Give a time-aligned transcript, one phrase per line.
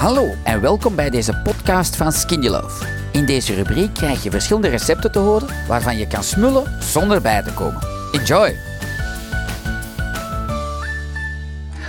[0.00, 2.86] Hallo en welkom bij deze podcast van Skinny Love.
[3.12, 7.42] In deze rubriek krijg je verschillende recepten te horen waarvan je kan smullen zonder bij
[7.42, 7.82] te komen.
[8.12, 8.56] Enjoy!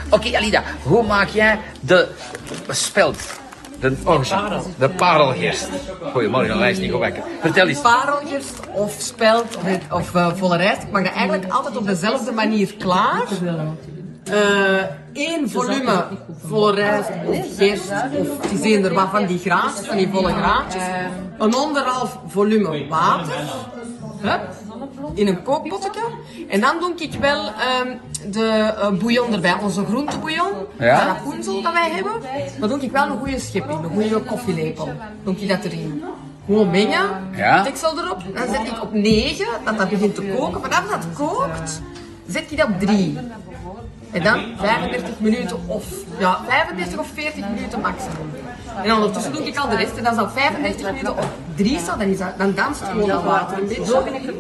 [0.10, 2.08] Oké Alida, hoe maak jij de
[2.70, 3.40] speld?
[3.80, 5.70] De orge, de parelgist.
[6.12, 7.24] Goedemorgen, lijst niet gebakken.
[7.42, 7.82] Vertel eens.
[7.82, 10.82] parelgist of speld of, of uh, volle rijst.
[10.82, 13.28] Ik maak dat eigenlijk altijd op dezelfde manier klaar.
[15.14, 16.04] Eén volume
[16.46, 20.32] volle rijst of gerst of het is eender wat van die graantjes, van die volle
[20.34, 20.84] graantjes.
[21.38, 23.36] Een anderhalf volume water.
[24.22, 24.42] Hup,
[25.14, 25.90] in een kookpotje.
[26.50, 28.00] En dan doe ik wel um,
[28.32, 30.52] de uh, bouillon erbij, onze groentebouillon.
[30.80, 30.98] Ja.
[30.98, 32.12] Dat rapunzel dat wij hebben.
[32.60, 34.90] Dan doe ik wel een goede schep in, een goede koffielepel.
[35.24, 36.04] Doe ik dat erin.
[36.46, 37.64] Gewoon mengen, Ja.
[37.64, 38.22] deksel erop.
[38.34, 40.62] Dan zet ik op 9, dat dat begint te koken.
[40.62, 41.82] Vanaf dat kookt,
[42.32, 43.18] zet ik dat op 3.
[44.12, 45.86] En dan 35 minuten of,
[46.20, 48.30] ja, 35 of 40 minuten maximum.
[48.84, 49.96] En ondertussen doe ik al de rest.
[49.96, 53.08] En als dat 35 minuten op 3 staat, dan, is dat, dan danst het gewoon
[53.08, 54.34] dat water een beetje.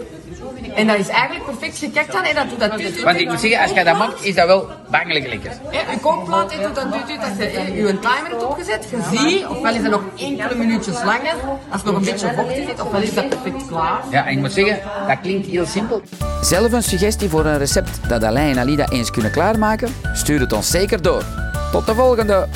[0.81, 2.23] En dat is eigenlijk perfect gekekt dan.
[2.23, 4.35] En dat doet dat tuut, tuut, Want ik moet zeggen, als jij dat maakt, is
[4.35, 5.51] dat wel bangelijk lekker.
[5.69, 8.87] Hè, uw kookplaat doet u dat je hè, uw timer hebt opgezet.
[8.89, 11.35] Je ziet, ofwel is dat nog enkele minuutjes langer,
[11.71, 14.01] als het nog een beetje vochtig zit, ofwel is dat perfect klaar.
[14.11, 16.01] Ja, en ik moet zeggen, dat klinkt heel simpel.
[16.41, 19.95] Zelf een suggestie voor een recept dat Alain en Alida eens kunnen klaarmaken?
[20.13, 21.23] Stuur het ons zeker door.
[21.71, 22.47] Tot de volgende!